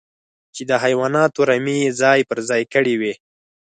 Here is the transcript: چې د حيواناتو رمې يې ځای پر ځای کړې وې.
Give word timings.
چې 0.55 0.61
د 0.69 0.71
حيواناتو 0.83 1.39
رمې 1.49 1.75
يې 1.83 1.89
ځای 2.01 2.19
پر 2.29 2.39
ځای 2.49 2.61
کړې 2.73 2.95
وې. 2.99 3.13